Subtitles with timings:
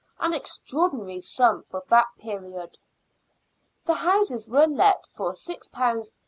[0.19, 2.75] an extraordinary sum for that period.
[3.85, 5.75] The houses were let for £6 13s.
[5.75, 6.11] 46..